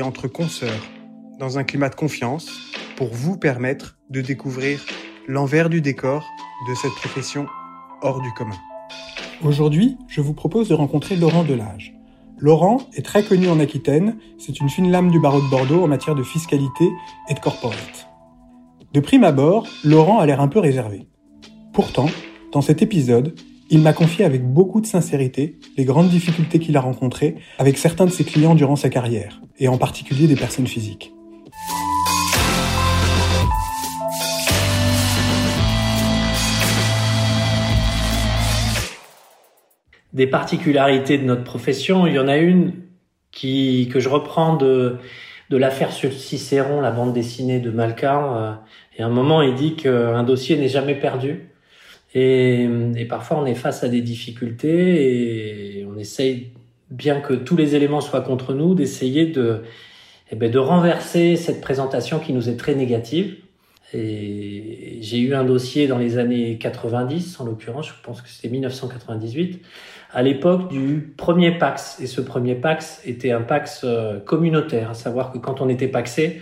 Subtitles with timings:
[0.00, 0.88] entre consoeurs,
[1.38, 2.50] dans un climat de confiance,
[2.96, 4.84] pour vous permettre de découvrir
[5.28, 6.24] l'envers du décor
[6.68, 7.46] de cette profession
[8.00, 8.56] hors du commun.
[9.44, 11.94] Aujourd'hui, je vous propose de rencontrer Laurent Delage.
[12.38, 15.88] Laurent est très connu en Aquitaine, c'est une fine lame du barreau de Bordeaux en
[15.88, 16.88] matière de fiscalité
[17.28, 18.08] et de corporate.
[18.92, 21.06] De prime abord, Laurent a l'air un peu réservé.
[21.72, 22.08] Pourtant,
[22.52, 23.34] dans cet épisode,
[23.72, 28.04] il m'a confié avec beaucoup de sincérité les grandes difficultés qu'il a rencontrées avec certains
[28.04, 31.12] de ses clients durant sa carrière, et en particulier des personnes physiques.
[40.12, 42.06] des particularités de notre profession.
[42.06, 42.74] Il y en a une
[43.30, 44.98] qui que je reprends de
[45.48, 48.36] l'affaire sur Cicéron, la bande dessinée de Malka.
[48.36, 48.52] Euh,
[48.98, 51.51] et à un moment, il dit qu'un dossier n'est jamais perdu.
[52.14, 56.48] Et, et, parfois, on est face à des difficultés et on essaye,
[56.90, 59.62] bien que tous les éléments soient contre nous, d'essayer de,
[60.30, 63.36] eh ben, de renverser cette présentation qui nous est très négative.
[63.94, 68.48] Et j'ai eu un dossier dans les années 90, en l'occurrence, je pense que c'était
[68.48, 69.60] 1998,
[70.12, 72.00] à l'époque du premier Pax.
[72.00, 75.88] Et ce premier Pax était un Pax euh, communautaire, à savoir que quand on était
[75.88, 76.40] paxé,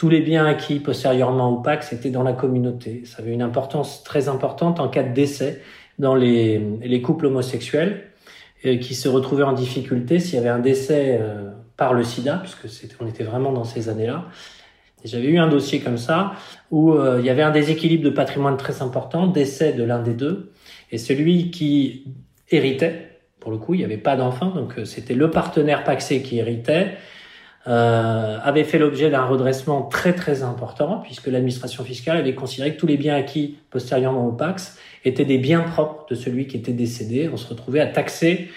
[0.00, 3.02] tous les biens acquis postérieurement au Pax étaient dans la communauté.
[3.04, 5.60] Ça avait une importance très importante en cas de décès
[5.98, 8.04] dans les, les couples homosexuels
[8.64, 12.42] euh, qui se retrouvaient en difficulté s'il y avait un décès euh, par le sida,
[12.42, 14.24] puisque on était vraiment dans ces années-là.
[15.04, 16.32] J'avais eu un dossier comme ça
[16.70, 20.52] où il y avait un déséquilibre de patrimoine très important, décès de l'un des deux,
[20.92, 22.06] et celui qui
[22.50, 23.10] héritait
[23.40, 26.38] pour le coup, il n'y avait pas d'enfant, donc euh, c'était le partenaire paxé qui
[26.38, 26.96] héritait,
[27.66, 32.80] euh, avait fait l'objet d'un redressement très très important, puisque l'administration fiscale avait considéré que
[32.80, 36.72] tous les biens acquis postérieurement au Pax étaient des biens propres de celui qui était
[36.72, 37.28] décédé.
[37.32, 38.48] On se retrouvait à taxer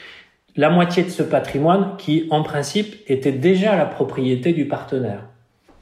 [0.55, 5.25] la moitié de ce patrimoine qui, en principe, était déjà la propriété du partenaire.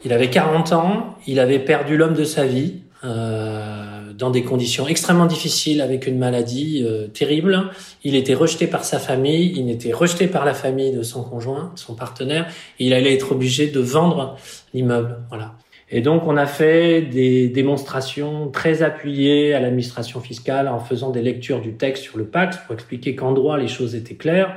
[0.03, 2.81] Il avait 40 ans, il avait perdu l'homme de sa vie.
[3.03, 3.90] Euh,
[4.21, 7.71] dans des conditions extrêmement difficiles avec une maladie euh, terrible.
[8.03, 11.71] Il était rejeté par sa famille, il était rejeté par la famille de son conjoint,
[11.75, 12.47] son partenaire,
[12.79, 14.37] et il allait être obligé de vendre
[14.75, 15.17] l'immeuble.
[15.29, 15.55] Voilà.
[15.89, 21.23] Et donc on a fait des démonstrations très appuyées à l'administration fiscale en faisant des
[21.23, 24.55] lectures du texte sur le pacte pour expliquer qu'en droit les choses étaient claires.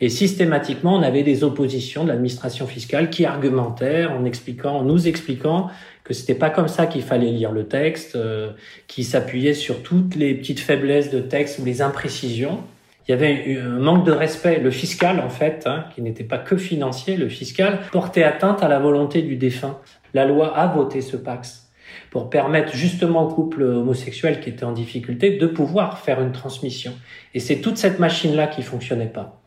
[0.00, 5.08] Et systématiquement, on avait des oppositions de l'administration fiscale qui argumentaient en expliquant, en nous
[5.08, 5.68] expliquant
[6.04, 8.50] que c'était pas comme ça qu'il fallait lire le texte, euh,
[8.86, 12.60] qui s'appuyait sur toutes les petites faiblesses de texte ou les imprécisions.
[13.06, 14.58] Il y avait un manque de respect.
[14.60, 18.68] Le fiscal, en fait, hein, qui n'était pas que financier, le fiscal portait atteinte à
[18.68, 19.78] la volonté du défunt.
[20.14, 21.70] La loi a voté ce Pax
[22.10, 26.92] pour permettre justement aux couples homosexuels qui étaient en difficulté de pouvoir faire une transmission.
[27.34, 29.39] Et c'est toute cette machine-là qui fonctionnait pas.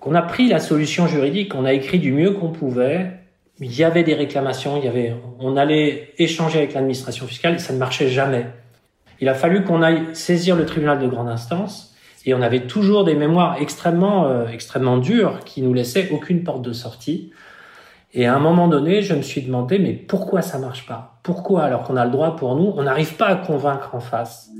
[0.00, 3.10] Donc on a pris la solution juridique, on a écrit du mieux qu'on pouvait,
[3.60, 7.58] il y avait des réclamations, il y avait, on allait échanger avec l'administration fiscale et
[7.58, 8.46] ça ne marchait jamais.
[9.20, 11.94] Il a fallu qu'on aille saisir le tribunal de grande instance
[12.24, 16.62] et on avait toujours des mémoires extrêmement, euh, extrêmement dures qui nous laissaient aucune porte
[16.62, 17.30] de sortie.
[18.14, 21.20] Et à un moment donné, je me suis demandé, mais pourquoi ça marche pas?
[21.22, 24.50] Pourquoi, alors qu'on a le droit pour nous, on n'arrive pas à convaincre en face?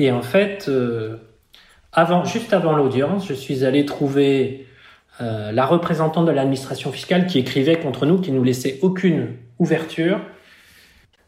[0.00, 1.16] Et en fait, euh,
[1.92, 4.66] avant, juste avant l'audience, je suis allé trouver
[5.20, 10.18] euh, la représentante de l'administration fiscale qui écrivait contre nous, qui nous laissait aucune ouverture.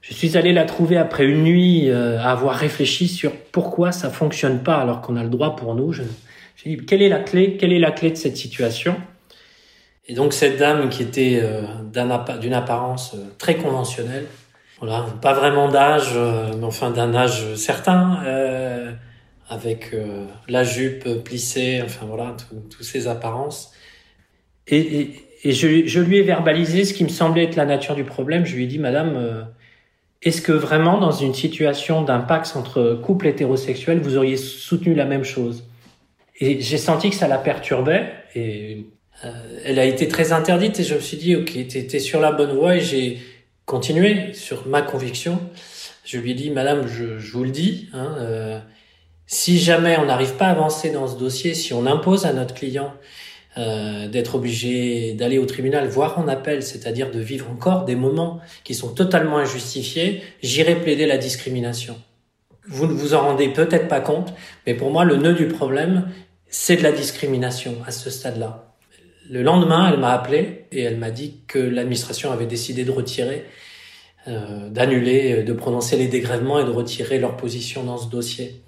[0.00, 4.08] Je suis allé la trouver après une nuit euh, à avoir réfléchi sur pourquoi ça
[4.08, 5.92] fonctionne pas alors qu'on a le droit pour nous.
[5.92, 6.02] Je,
[6.64, 8.96] dit quelle est la clé Quelle est la clé de cette situation?
[10.08, 11.42] Et donc cette dame qui était
[11.92, 14.26] d'une apparence très conventionnelle
[14.82, 18.90] voilà, pas vraiment d'âge, euh, mais enfin d'un âge certain, euh,
[19.48, 22.34] avec euh, la jupe plissée, enfin voilà,
[22.68, 23.72] toutes ces apparences.
[24.66, 25.10] Et,
[25.44, 28.44] et, je, je, lui ai verbalisé ce qui me semblait être la nature du problème.
[28.44, 29.46] Je lui ai dit, Madame,
[30.20, 35.24] est-ce que vraiment dans une situation d'impact entre couples hétérosexuels, vous auriez soutenu la même
[35.24, 35.64] chose?
[36.40, 38.12] Et j'ai senti que ça la perturbait.
[38.34, 38.86] Et
[39.64, 40.78] elle a été très interdite.
[40.80, 42.76] Et je me suis dit, ok, t'es sur la bonne voie.
[42.76, 43.18] Et j'ai
[43.66, 45.40] continuer sur ma conviction.
[46.04, 48.58] Je lui ai dit, Madame, je, vous le dis, hein, euh,
[49.26, 52.54] si jamais on n'arrive pas à avancer dans ce dossier, si on impose à notre
[52.54, 52.92] client
[53.58, 58.40] euh, d'être obligé d'aller au tribunal, voire en appel, c'est-à-dire de vivre encore des moments
[58.64, 61.96] qui sont totalement injustifiés, j'irai plaider la discrimination.
[62.66, 64.32] Vous ne vous en rendez peut-être pas compte,
[64.66, 66.10] mais pour moi, le nœud du problème,
[66.48, 68.71] c'est de la discrimination à ce stade-là.
[69.30, 73.44] Le lendemain, elle m'a appelé et elle m'a dit que l'administration avait décidé de retirer,
[74.26, 78.62] euh, d'annuler, de prononcer les dégrèvements et de retirer leur position dans ce dossier.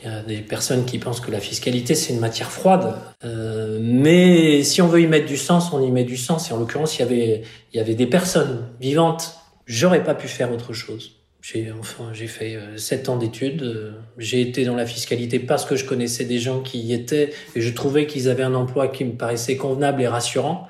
[0.00, 3.78] Il y a des personnes qui pensent que la fiscalité c'est une matière froide, euh,
[3.82, 6.50] mais si on veut y mettre du sens, on y met du sens.
[6.50, 7.42] Et en l'occurrence, il
[7.74, 9.34] y avait des personnes vivantes.
[9.68, 11.12] J'aurais pas pu faire autre chose.
[11.42, 13.62] J'ai enfin j'ai fait euh, sept ans d'études.
[13.62, 17.34] Euh, j'ai été dans la fiscalité parce que je connaissais des gens qui y étaient
[17.54, 20.66] et je trouvais qu'ils avaient un emploi qui me paraissait convenable et rassurant.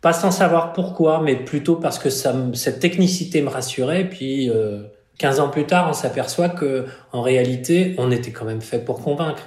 [0.00, 4.08] Pas sans savoir pourquoi, mais plutôt parce que ça, cette technicité me rassurait.
[4.08, 4.82] Puis euh,
[5.18, 9.00] 15 ans plus tard, on s'aperçoit que en réalité, on était quand même fait pour
[9.00, 9.42] convaincre.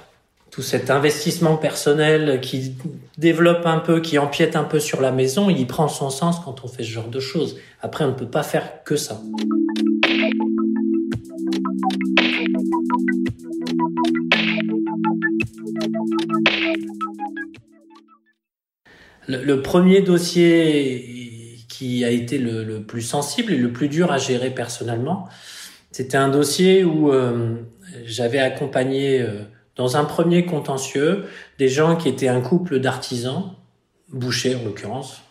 [0.54, 2.76] Tout cet investissement personnel qui
[3.18, 6.64] développe un peu, qui empiète un peu sur la maison, il prend son sens quand
[6.64, 7.56] on fait ce genre de choses.
[7.82, 9.20] Après, on ne peut pas faire que ça.
[19.26, 24.18] Le, premier dossier qui a été le, le, plus sensible et le plus dur à
[24.18, 25.28] gérer personnellement,
[25.90, 27.56] c'était un dossier où euh,
[28.04, 29.42] j'avais accompagné euh,
[29.76, 31.24] dans un premier contentieux
[31.58, 33.52] des gens qui étaient un couple d'artisans,
[34.12, 35.22] bouchers en l'occurrence,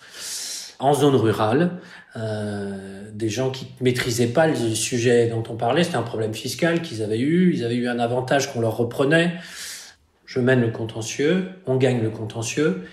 [0.79, 1.79] en zone rurale,
[2.15, 6.81] euh, des gens qui maîtrisaient pas le sujet dont on parlait, c'était un problème fiscal
[6.81, 9.33] qu'ils avaient eu, ils avaient eu un avantage qu'on leur reprenait.
[10.25, 12.83] Je mène le contentieux, on gagne le contentieux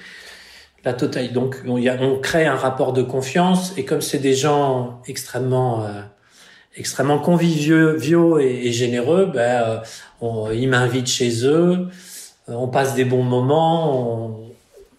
[0.84, 1.32] la totale.
[1.32, 6.02] Donc, on, crée un rapport de confiance et comme c'est des gens extrêmement, euh,
[6.76, 9.78] extrêmement conviviaux et, et généreux, ben, euh,
[10.20, 11.88] on, ils m'invitent chez eux,
[12.48, 14.44] euh, on passe des bons moments,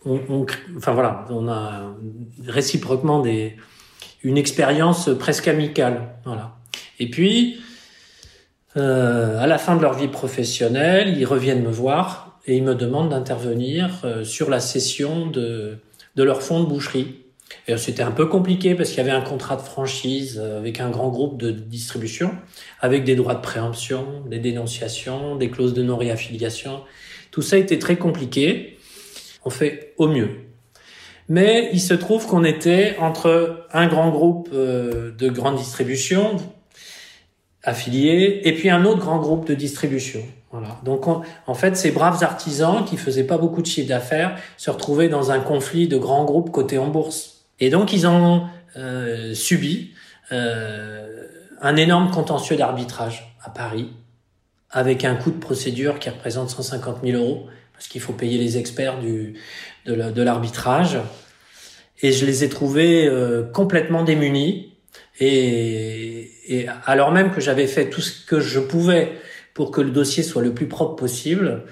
[0.06, 0.46] on, on,
[0.78, 1.94] enfin voilà, on a
[2.46, 3.56] réciproquement des,
[4.24, 6.56] une expérience presque amicale, voilà.
[7.00, 7.60] Et puis,
[8.78, 12.76] euh, à la fin de leur vie professionnelle, ils reviennent me voir et ils me
[12.76, 15.78] demandent d'intervenir euh, sur la cession de,
[16.16, 17.18] de leur fonds de boucherie.
[17.78, 20.90] C'était un peu compliqué parce qu'il y avait un contrat de franchise euh, avec un
[20.90, 22.32] grand groupe de distribution,
[22.80, 26.82] avec des droits de préemption, des dénonciations, des clauses de non-réaffiliation.
[27.32, 28.78] Tout ça était très compliqué.
[29.46, 30.30] On fait au mieux.
[31.30, 36.38] Mais il se trouve qu'on était entre un grand groupe euh, de grande distribution
[37.64, 40.22] affilié et puis un autre grand groupe de distribution.
[40.52, 40.80] Voilà.
[40.84, 45.08] Donc, en fait, ces braves artisans qui faisaient pas beaucoup de chiffre d'affaires se retrouvaient
[45.08, 47.31] dans un conflit de grands groupes cotés en bourse.
[47.62, 49.92] Et donc, ils ont euh, subi
[50.32, 51.28] euh,
[51.62, 53.94] un énorme contentieux d'arbitrage à Paris,
[54.72, 58.58] avec un coût de procédure qui représente 150 000 euros, parce qu'il faut payer les
[58.58, 59.36] experts du,
[59.86, 60.98] de l'arbitrage.
[62.02, 64.74] Et je les ai trouvés euh, complètement démunis.
[65.20, 69.12] Et, alors même que j'avais fait tout ce que je pouvais
[69.54, 71.64] pour que le dossier soit le plus propre possible,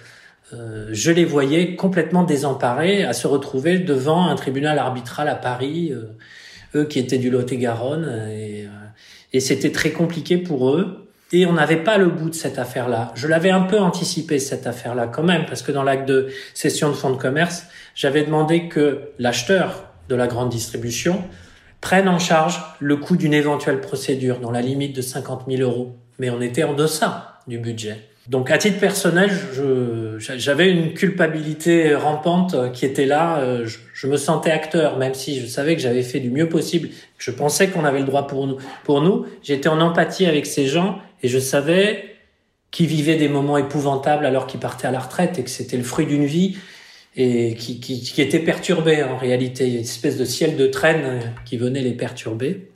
[0.91, 6.15] je les voyais complètement désemparés à se retrouver devant un tribunal arbitral à Paris, euh,
[6.75, 8.69] eux qui étaient du Lot-et-Garonne, et, euh,
[9.33, 11.06] et c'était très compliqué pour eux.
[11.31, 13.11] Et on n'avait pas le bout de cette affaire-là.
[13.13, 16.89] Je l'avais un peu anticipé cette affaire-là quand même, parce que dans l'acte de cession
[16.89, 21.23] de fonds de commerce, j'avais demandé que l'acheteur de la grande distribution
[21.81, 25.95] prenne en charge le coût d'une éventuelle procédure dans la limite de 50 000 euros.
[26.18, 28.09] Mais on était en deçà du budget.
[28.30, 29.31] Donc à titre personnel,
[30.19, 33.40] j'avais une culpabilité rampante qui était là.
[33.40, 36.90] Euh, je, me sentais acteur, même si je savais que j'avais fait du mieux possible.
[37.18, 38.57] Je pensais qu'on avait le droit pour nous.
[38.83, 42.18] Pour nous, j'étais en empathie avec ces gens et je savais
[42.69, 45.83] qu'ils vivaient des moments épouvantables alors qu'ils partaient à la retraite et que c'était le
[45.83, 46.56] fruit d'une vie
[47.16, 49.66] et qui, qui, qui était perturbé en réalité.
[49.66, 52.69] Il y a une espèce de ciel de traîne qui venait les perturber.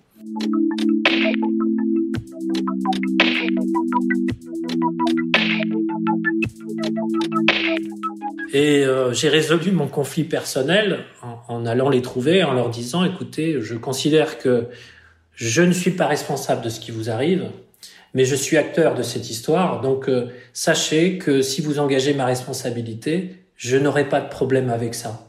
[8.54, 11.06] Et euh, j'ai résolu mon conflit personnel
[11.48, 14.68] en, allant les trouver, en leur disant, écoutez, je considère que
[15.34, 17.50] je ne suis pas responsable de ce qui vous arrive,
[18.14, 19.82] mais je suis acteur de cette histoire.
[19.82, 24.94] Donc euh, sachez que si vous engagez ma responsabilité, je n'aurai pas de problème avec
[24.94, 25.26] ça.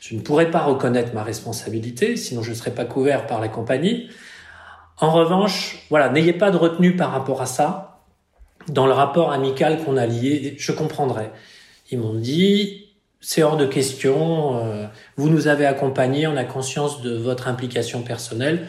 [0.00, 3.48] Je ne pourrai pas reconnaître ma responsabilité, sinon je ne serai pas couvert par la
[3.48, 4.10] compagnie.
[5.00, 8.02] En revanche, voilà, n'ayez pas de retenue par rapport à ça.
[8.68, 11.30] Dans le rapport amical qu'on a lié, je comprendrai.
[11.96, 12.88] M'ont dit,
[13.20, 14.86] c'est hors de question, euh,
[15.16, 18.68] vous nous avez accompagnés, on a conscience de votre implication personnelle.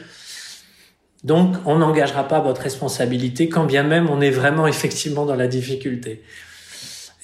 [1.24, 5.48] Donc, on n'engagera pas votre responsabilité, quand bien même on est vraiment effectivement dans la
[5.48, 6.24] difficulté.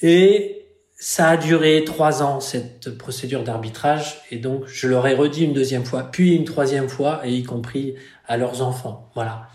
[0.02, 5.44] Et ça a duré trois ans, cette procédure d'arbitrage, et donc je leur ai redit
[5.44, 7.94] une deuxième fois, puis une troisième fois, et y compris
[8.28, 9.10] à leurs enfants.
[9.14, 9.48] Voilà.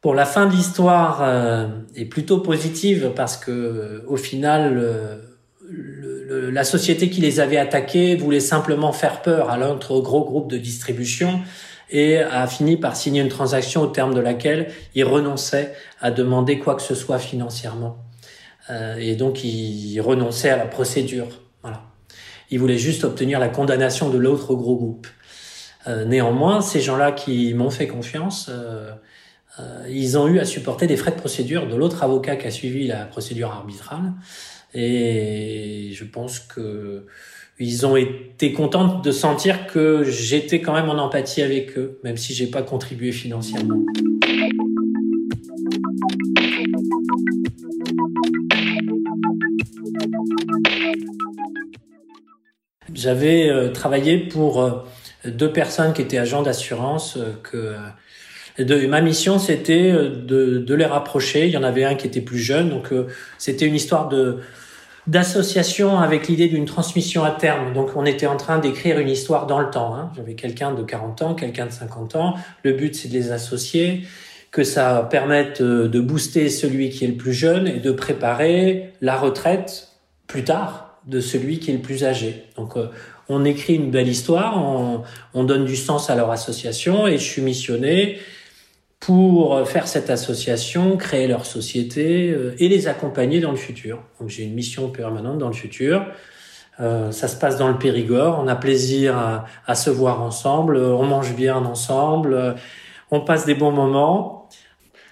[0.00, 4.74] Pour la fin de l'histoire euh, est plutôt positive parce que euh, au final,
[5.68, 10.50] le, la société qui les avait attaqués voulait simplement faire peur à l'autre gros groupe
[10.50, 11.40] de distribution
[11.90, 16.58] et a fini par signer une transaction au terme de laquelle il renonçait à demander
[16.58, 17.98] quoi que ce soit financièrement.
[18.70, 21.28] Euh, et donc il renonçait à la procédure.
[21.62, 21.82] Voilà.
[22.50, 25.06] Il voulait juste obtenir la condamnation de l'autre gros groupe.
[25.86, 28.92] Euh, néanmoins, ces gens-là qui m'ont fait confiance, euh,
[29.88, 32.86] ils ont eu à supporter des frais de procédure de l'autre avocat qui a suivi
[32.86, 34.12] la procédure arbitrale.
[34.74, 37.06] Et je pense que
[37.60, 42.16] ils ont été contents de sentir que j'étais quand même en empathie avec eux, même
[42.16, 43.84] si j'ai pas contribué financièrement.
[52.94, 54.84] J'avais euh, travaillé pour euh,
[55.24, 57.16] deux personnes qui étaient agents d'assurance.
[57.16, 57.74] Euh, que
[58.58, 61.46] de, ma mission, c'était de, de, les rapprocher.
[61.46, 62.92] Il y en avait un qui était plus jeune, donc
[63.38, 64.38] c'était une histoire de
[65.08, 67.72] d'association avec l'idée d'une transmission à terme.
[67.72, 69.94] Donc on était en train d'écrire une histoire dans le temps.
[69.94, 70.12] Hein.
[70.14, 72.34] J'avais quelqu'un de 40 ans, quelqu'un de 50 ans.
[72.62, 74.02] Le but c'est de les associer,
[74.50, 78.92] que ça permette euh, de booster celui qui est le plus jeune et de préparer
[79.00, 79.88] la retraite
[80.26, 82.44] plus tard de celui qui est le plus âgé.
[82.56, 82.88] Donc euh,
[83.30, 87.24] on écrit une belle histoire, on, on donne du sens à leur association et je
[87.24, 88.18] suis missionné
[89.00, 94.02] pour faire cette association, créer leur société euh, et les accompagner dans le futur.
[94.20, 96.06] Donc j'ai une mission permanente dans le futur.
[96.80, 100.76] Euh, ça se passe dans le Périgord, on a plaisir à, à, se voir ensemble,
[100.76, 102.54] on mange bien ensemble,
[103.10, 104.48] on passe des bons moments.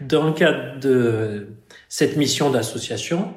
[0.01, 1.49] Dans le cadre de
[1.89, 3.35] cette mission d'association,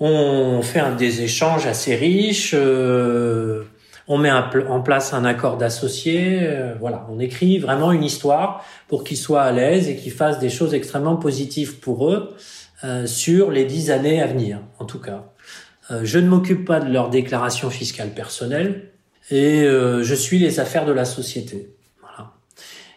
[0.00, 2.54] on fait un, des échanges assez riches.
[2.54, 3.64] Euh,
[4.10, 9.04] on met en place un accord d'associés, euh, voilà, on écrit vraiment une histoire pour
[9.04, 12.34] qu'ils soient à l'aise et qu'ils fassent des choses extrêmement positives pour eux
[12.82, 15.26] euh, sur les dix années à venir, en tout cas.
[15.92, 18.90] Euh, je ne m'occupe pas de leur déclaration fiscale personnelle
[19.30, 21.72] et je suis les affaires de la société.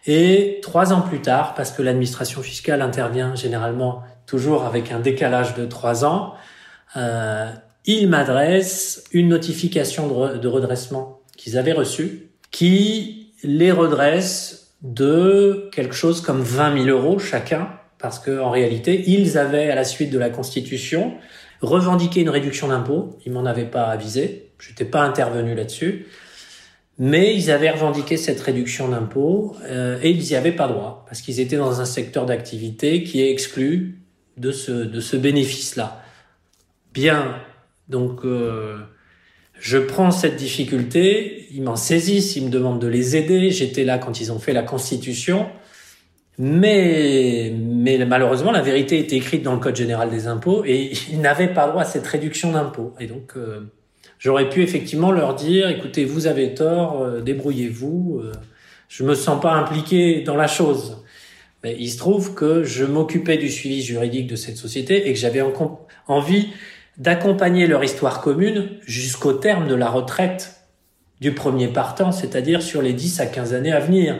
[0.07, 5.53] Et trois ans plus tard, parce que l'administration fiscale intervient généralement toujours avec un décalage
[5.53, 6.33] de trois ans,
[7.85, 16.21] ils m'adressent une notification de redressement qu'ils avaient reçue, qui les redresse de quelque chose
[16.21, 20.19] comme 20 000 euros chacun, parce que en réalité, ils avaient, à la suite de
[20.19, 21.13] la Constitution,
[21.61, 23.17] revendiqué une réduction d'impôt.
[23.25, 24.51] Ils m'en avaient pas avisé.
[24.59, 26.07] Je n'étais pas intervenu là-dessus.
[26.99, 31.21] Mais ils avaient revendiqué cette réduction d'impôt euh, et ils n'y avaient pas droit parce
[31.21, 33.99] qu'ils étaient dans un secteur d'activité qui est exclu
[34.37, 36.03] de ce, de ce bénéfice-là.
[36.93, 37.35] Bien
[37.89, 38.77] donc, euh,
[39.59, 43.49] je prends cette difficulté, ils m'en saisissent, ils me demandent de les aider.
[43.49, 45.47] J'étais là quand ils ont fait la Constitution.
[46.39, 51.21] Mais, mais malheureusement, la vérité était écrite dans le Code général des impôts et ils
[51.21, 52.93] n'avaient pas droit à cette réduction d'impôts.
[52.99, 53.71] Et donc, euh,
[54.19, 58.21] j'aurais pu effectivement leur dire, écoutez, vous avez tort, euh, débrouillez-vous.
[58.23, 58.31] Euh,
[58.89, 60.97] je me sens pas impliqué dans la chose.
[61.63, 65.19] Mais il se trouve que je m'occupais du suivi juridique de cette société et que
[65.19, 65.41] j'avais
[66.07, 66.49] envie
[66.97, 70.61] d'accompagner leur histoire commune jusqu'au terme de la retraite
[71.21, 74.19] du premier partant, c'est-à-dire sur les 10 à 15 années à venir.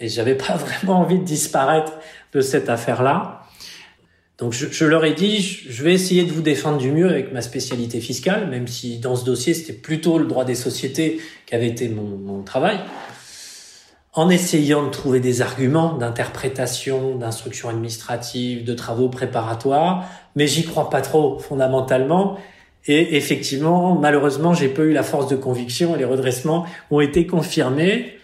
[0.00, 1.92] Et j'avais pas vraiment envie de disparaître
[2.32, 3.42] de cette affaire-là.
[4.38, 7.42] Donc je, leur ai dit, je vais essayer de vous défendre du mieux avec ma
[7.42, 11.66] spécialité fiscale, même si dans ce dossier c'était plutôt le droit des sociétés qui avait
[11.66, 12.78] été mon, mon travail
[14.18, 20.88] en essayant de trouver des arguments d'interprétation, d'instruction administrative, de travaux préparatoires, mais j'y crois
[20.88, 22.38] pas trop fondamentalement.
[22.86, 28.14] Et effectivement, malheureusement, j'ai pas eu la force de conviction les redressements ont été confirmés.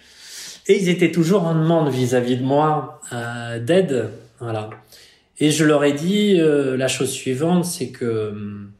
[0.68, 4.70] Et ils étaient toujours en demande vis-à-vis de moi euh, d'aide, voilà.
[5.40, 8.70] Et je leur ai dit euh, la chose suivante, c'est que hum,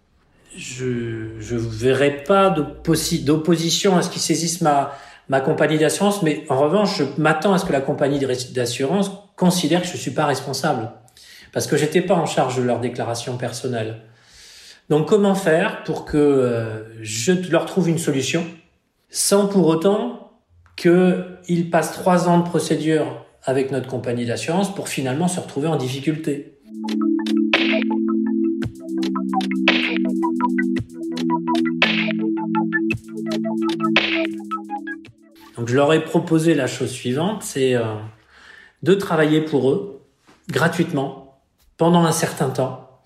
[0.57, 4.93] je je verrai pas d'opposition à ce qu'ils saisissent ma
[5.29, 8.21] ma compagnie d'assurance, mais en revanche, je m'attends à ce que la compagnie
[8.53, 10.91] d'assurance considère que je suis pas responsable
[11.55, 14.01] parce que j'étais pas en charge de leur déclaration personnelle.
[14.91, 18.45] Donc comment faire pour que euh, je leur trouve une solution
[19.09, 20.33] sans pour autant
[20.77, 25.77] qu'ils passent trois ans de procédure avec notre compagnie d'assurance pour finalement se retrouver en
[25.77, 26.59] difficulté?
[35.57, 37.95] Donc je leur ai proposé la chose suivante, c'est euh,
[38.83, 40.01] de travailler pour eux
[40.51, 41.24] gratuitement
[41.77, 43.03] pendant un certain temps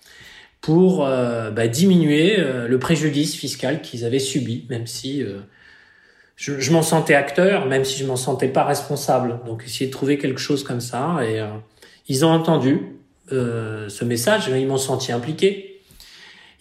[0.61, 5.23] pour euh, bah, diminuer euh, le préjudice fiscal qu'ils avaient subi, même si
[6.35, 9.39] je, je m'en sentais acteur, même si je m'en sentais pas responsable.
[9.45, 11.41] Donc essayer de trouver quelque chose comme ça et
[12.07, 12.95] ils ont entendu
[13.29, 15.81] ce message, ils m'ont senti impliqué.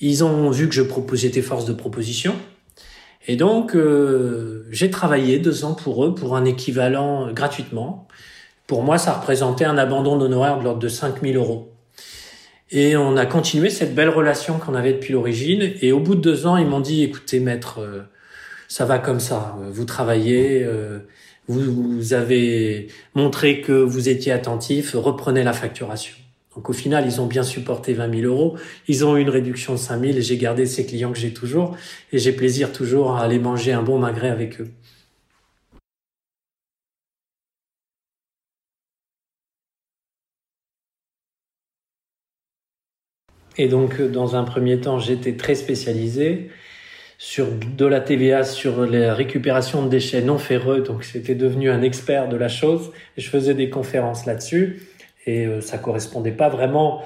[0.01, 2.35] Ils ont vu que je proposais des forces de proposition.
[3.29, 8.09] Et donc, euh, j'ai travaillé deux ans pour eux pour un équivalent euh, gratuitement.
[8.67, 11.75] Pour moi, ça représentait un abandon d'honoraires de l'ordre de 5000 euros.
[12.71, 15.73] Et on a continué cette belle relation qu'on avait depuis l'origine.
[15.81, 18.03] Et au bout de deux ans, ils m'ont dit, écoutez, maître, euh,
[18.69, 19.57] ça va comme ça.
[19.73, 20.67] Vous travaillez,
[21.49, 26.15] vous, vous avez montré que vous étiez attentif, reprenez la facturation.
[26.59, 28.59] Donc au final, ils ont bien supporté 20 000 euros.
[28.89, 31.33] Ils ont eu une réduction de 5 000 et j'ai gardé ces clients que j'ai
[31.33, 31.77] toujours.
[32.13, 34.69] Et j'ai plaisir toujours à aller manger un bon magret avec eux.
[43.59, 46.51] Et donc, dans un premier temps, j'étais très spécialisé
[47.19, 50.81] sur de la TVA, sur la récupération de déchets non ferreux.
[50.81, 52.93] Donc, c'était devenu un expert de la chose.
[53.17, 54.83] Je faisais des conférences là-dessus
[55.27, 57.03] et euh, ça correspondait pas vraiment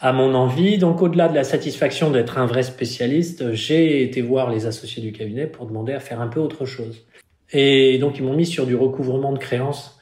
[0.00, 0.78] à mon envie.
[0.78, 5.12] Donc au-delà de la satisfaction d'être un vrai spécialiste, j'ai été voir les associés du
[5.12, 7.06] cabinet pour demander à faire un peu autre chose.
[7.52, 9.98] Et donc ils m'ont mis sur du recouvrement de créances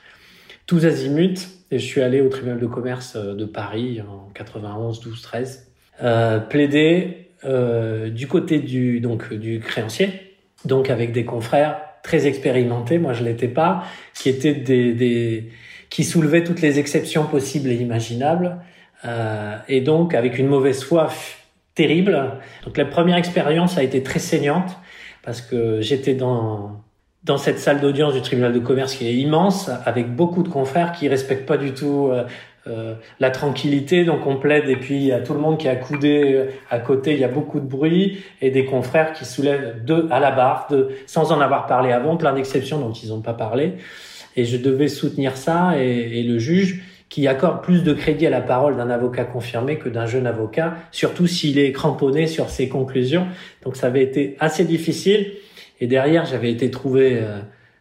[0.67, 5.01] tous azimuts et je suis allé au tribunal de commerce euh, de Paris en 91
[5.01, 5.72] 12 13
[6.03, 10.09] euh, plaider euh, du côté du donc du créancier
[10.65, 13.85] donc avec des confrères très expérimentés moi je l'étais pas
[14.15, 15.51] qui étaient des, des
[15.93, 18.57] qui soulevait toutes les exceptions possibles et imaginables,
[19.05, 21.11] euh, et donc avec une mauvaise foi
[21.75, 22.39] terrible.
[22.65, 24.79] Donc la première expérience a été très saignante
[25.23, 26.81] parce que j'étais dans
[27.25, 30.93] dans cette salle d'audience du tribunal de commerce qui est immense, avec beaucoup de confrères
[30.93, 32.25] qui respectent pas du tout euh,
[32.67, 35.67] euh, la tranquillité, donc on plaide et puis il y a tout le monde qui
[35.67, 39.25] est accoudé euh, à côté, il y a beaucoup de bruit et des confrères qui
[39.25, 43.11] soulèvent deux à la barre, de, sans en avoir parlé avant, plein d'exceptions dont ils
[43.11, 43.75] n'ont pas parlé
[44.37, 48.41] et je devais soutenir ça et, le juge qui accorde plus de crédit à la
[48.41, 53.27] parole d'un avocat confirmé que d'un jeune avocat, surtout s'il est cramponné sur ses conclusions.
[53.65, 55.33] Donc ça avait été assez difficile.
[55.83, 57.41] Et derrière, j'avais été trouvé euh,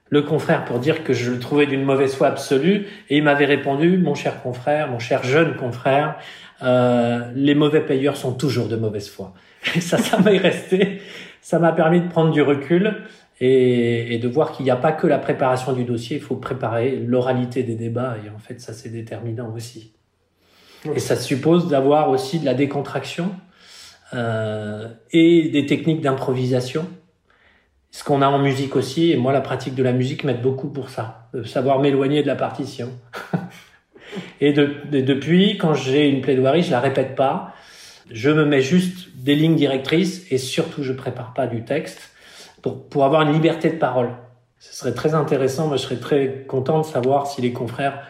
[0.10, 2.88] le confrère pour dire que je le trouvais d'une mauvaise foi absolue.
[3.12, 6.16] Et il m'avait répondu, mon cher confrère, mon cher jeune confrère,
[6.64, 9.36] euh, les mauvais payeurs sont toujours de mauvaise foi.
[9.76, 11.00] Et ça, ça m'est resté.
[11.42, 13.04] Ça m'a permis de prendre du recul
[13.40, 16.38] et, et de voir qu'il n'y a pas que la préparation du dossier, il faut
[16.38, 19.94] préparer l'oralité des débats et en fait ça c'est déterminant aussi.
[20.96, 23.30] Et ça suppose d'avoir aussi de la décontraction
[24.16, 26.88] euh, et des techniques d'improvisation.
[27.92, 30.70] Ce qu'on a en musique aussi, et moi la pratique de la musique m'aide beaucoup
[30.70, 32.90] pour ça, de savoir m'éloigner de la partition.
[34.42, 37.54] et, de, de, depuis, quand j'ai une plaidoirie, je la répète pas,
[38.10, 42.12] je me mets juste des lignes directrices et surtout je prépare pas du texte
[42.62, 44.10] pour, pour avoir une liberté de parole.
[44.60, 45.68] Ce serait très intéressant.
[45.68, 48.08] Moi, je serais très content de savoir si les confrères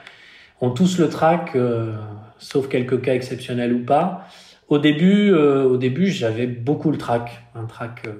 [0.59, 1.93] ont tous le trac, euh,
[2.37, 4.27] sauf quelques cas exceptionnels ou pas.
[4.67, 8.13] Au début, euh, au début, j'avais beaucoup le trac, un trac euh,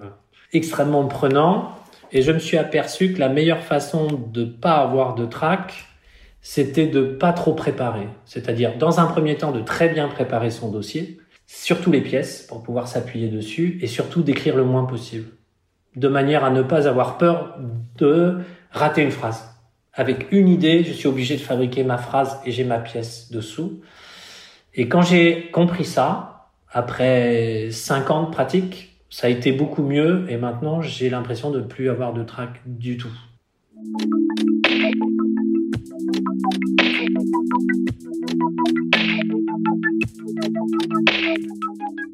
[0.54, 1.76] extrêmement prenant,
[2.12, 5.86] et je me suis aperçu que la meilleure façon de pas avoir de trac,
[6.42, 8.08] c'était de pas trop préparer.
[8.26, 12.64] C'est-à-dire, dans un premier temps, de très bien préparer son dossier, surtout les pièces pour
[12.64, 15.28] pouvoir s'appuyer dessus, et surtout d'écrire le moins possible
[15.96, 17.58] de manière à ne pas avoir peur
[17.98, 18.40] de
[18.72, 19.48] rater une phrase.
[19.94, 23.82] Avec une idée, je suis obligé de fabriquer ma phrase et j'ai ma pièce dessous.
[24.74, 30.26] Et quand j'ai compris ça, après cinq ans de pratique, ça a été beaucoup mieux
[30.30, 33.12] et maintenant j'ai l'impression de ne plus avoir de trac du tout.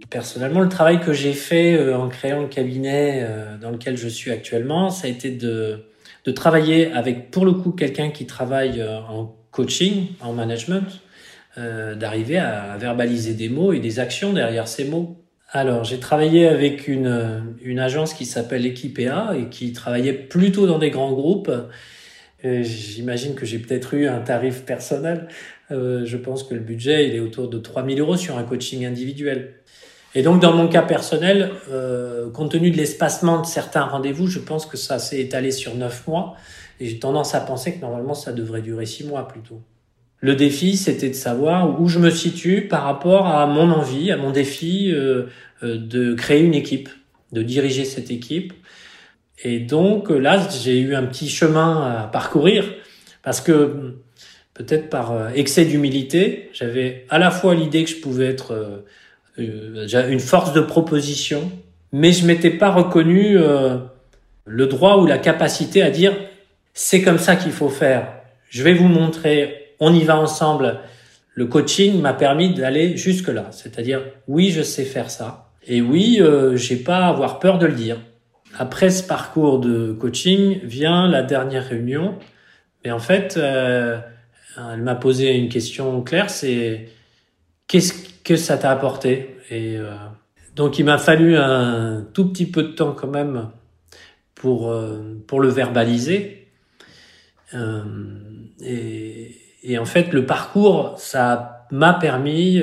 [0.10, 4.08] Personnellement, le travail que j'ai fait euh, en créant le cabinet euh, dans lequel je
[4.08, 5.84] suis actuellement, ça a été de,
[6.36, 11.02] travailler avec, pour le coup, quelqu'un qui travaille euh, en coaching, en management,
[11.56, 15.18] d'arriver à verbaliser des mots et des actions derrière ces mots.
[15.50, 20.80] Alors, j'ai travaillé avec une, une agence qui s'appelle Equipea et qui travaillait plutôt dans
[20.80, 21.52] des grands groupes.
[22.44, 25.28] J'imagine que j'ai peut-être eu un tarif personnel.
[25.70, 29.54] je pense que le budget, il est autour de 3000 euros sur un coaching individuel.
[30.16, 34.40] Et donc, dans mon cas personnel, euh, compte tenu de l'espacement de certains rendez-vous, je
[34.40, 36.36] pense que ça s'est étalé sur neuf mois.
[36.80, 39.62] Et j'ai tendance à penser que normalement, ça devrait durer six mois plutôt.
[40.20, 44.18] Le défi, c'était de savoir où je me situe par rapport à mon envie, à
[44.18, 45.28] mon défi euh,
[45.64, 46.90] euh, de créer une équipe,
[47.32, 48.54] de diriger cette équipe.
[49.44, 52.66] Et donc là, j'ai eu un petit chemin à parcourir
[53.22, 53.96] parce que
[54.58, 58.86] peut-être par euh, excès d'humilité, j'avais à la fois l'idée que je pouvais être euh,
[59.40, 61.52] euh, une force de proposition,
[61.92, 63.38] mais je m'étais pas reconnu
[64.46, 66.14] le droit ou la capacité à dire
[66.74, 68.12] c'est comme ça qu'il faut faire.
[68.50, 70.80] Je vais vous montrer, on y va ensemble.
[71.34, 76.20] Le coaching m'a permis d'aller jusque là, c'est-à-dire oui, je sais faire ça, et oui,
[76.56, 77.98] j'ai pas à avoir peur de le dire.
[78.58, 82.18] Après ce parcours de coaching vient la dernière réunion,
[82.84, 86.90] mais en fait, elle m'a posé une question claire, c'est
[87.68, 89.38] qu'est-ce que ça t'a apporté?
[89.50, 89.94] Et euh,
[90.56, 93.50] donc il m'a fallu un tout petit peu de temps quand même
[94.36, 96.48] pour euh, pour le verbaliser.
[97.54, 97.84] Euh,
[98.62, 99.36] et,
[99.68, 102.62] et, en fait, le parcours, ça m'a permis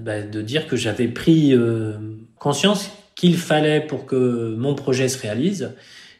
[0.00, 1.54] bah, de dire que j'avais pris
[2.38, 5.74] conscience qu'il fallait pour que mon projet se réalise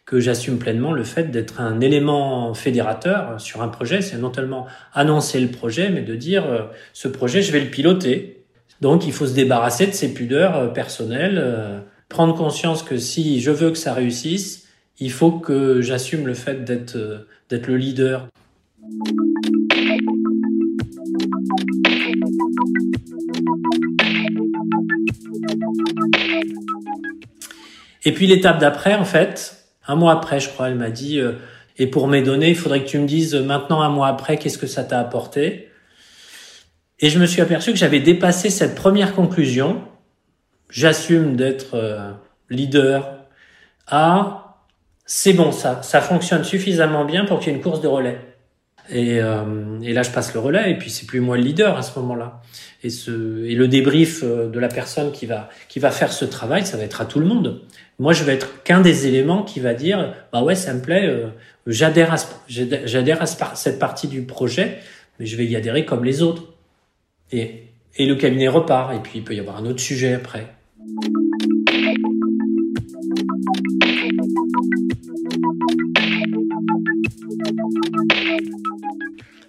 [0.04, 4.02] que j'assume pleinement le fait d'être un élément fédérateur sur un projet.
[4.02, 7.70] C'est non seulement annoncer le projet, mais de dire euh, ce projet, je vais le
[7.70, 8.44] piloter.
[8.80, 13.40] Donc il faut se débarrasser de ses pudeurs euh, personnelles, euh, prendre conscience que si
[13.40, 14.66] je veux que ça réussisse,
[14.98, 18.28] il faut que j'assume le fait d'être le leader.
[28.04, 31.32] Et puis l'étape d'après, en fait, un mois après, je crois, elle m'a dit, euh,
[31.78, 34.36] et pour mes données, il faudrait que tu me dises euh, maintenant, un mois après,
[34.36, 35.68] qu'est-ce que ça t'a apporté?
[37.00, 39.82] Et je me suis aperçu que j'avais dépassé cette première conclusion.
[40.70, 42.12] J'assume d'être euh,
[42.50, 43.26] leader
[43.86, 44.38] à
[45.04, 48.18] c'est bon, ça, ça fonctionne suffisamment bien pour qu'il y ait une course de relais.
[48.92, 51.82] Et, et là, je passe le relais, et puis c'est plus moi le leader à
[51.82, 52.42] ce moment-là.
[52.84, 56.66] Et, ce, et le débrief de la personne qui va, qui va faire ce travail,
[56.66, 57.62] ça va être à tout le monde.
[57.98, 61.06] Moi, je vais être qu'un des éléments qui va dire, bah ouais, ça me plaît,
[61.06, 61.28] euh,
[61.66, 62.16] j'adhère à,
[62.48, 64.78] j'adhère à cette partie du projet,
[65.18, 66.42] mais je vais y adhérer comme les autres.
[67.30, 70.48] Et, et le cabinet repart, et puis il peut y avoir un autre sujet après.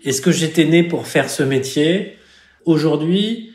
[0.05, 2.17] Est-ce que j'étais né pour faire ce métier?
[2.65, 3.53] Aujourd'hui,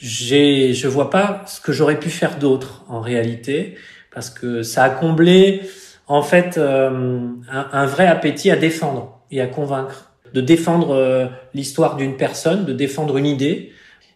[0.00, 3.76] j'ai, je vois pas ce que j'aurais pu faire d'autre en réalité
[4.12, 5.60] parce que ça a comblé
[6.08, 11.94] en fait euh, un, vrai appétit à défendre et à convaincre, de défendre euh, l'histoire
[11.94, 13.70] d'une personne, de défendre une idée.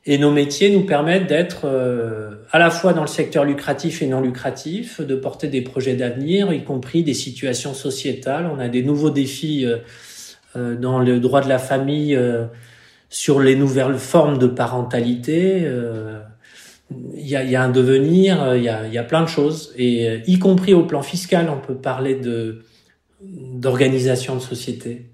[0.04, 4.06] Et nos métiers nous permettent d'être euh, à la fois dans le secteur lucratif et
[4.08, 8.50] non lucratif, de porter des projets d'avenir, y compris des situations sociétales.
[8.52, 9.64] On a des nouveaux défis
[10.56, 12.18] dans le droit de la famille,
[13.08, 15.66] sur les nouvelles formes de parentalité
[16.90, 20.38] il y a, un devenir, euh, il y a, plein de choses, et euh, y
[20.38, 22.20] compris au plan fiscal, on peut parler
[23.20, 25.06] d'organisation de société,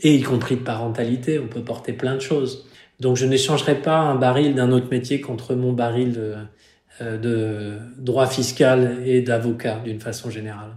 [0.00, 2.66] et y compris de parentalité, on peut porter plein de choses.
[3.00, 6.14] Donc je n'échangerai pas un baril d'un autre métier contre mon baril
[7.00, 10.76] euh, de droit fiscal et d'avocat d'une façon générale.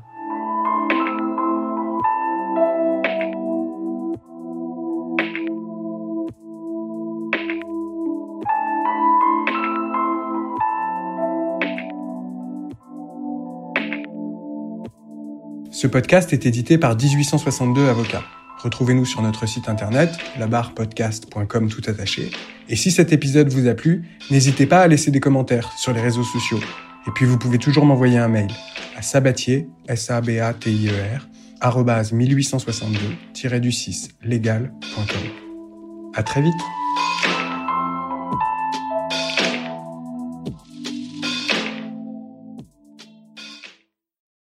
[15.81, 18.23] Ce podcast est édité par 1862 Avocats.
[18.61, 22.29] Retrouvez-nous sur notre site internet, labarrepodcast.com tout attaché.
[22.69, 25.99] Et si cet épisode vous a plu, n'hésitez pas à laisser des commentaires sur les
[25.99, 26.59] réseaux sociaux.
[27.07, 28.51] Et puis vous pouvez toujours m'envoyer un mail
[28.95, 30.91] à sabatier, s a b a t i e
[31.63, 35.23] r 1862-du6 legal.com.
[36.13, 36.61] À très vite.